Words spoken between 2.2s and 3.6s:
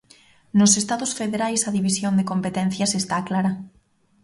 competencias está clara.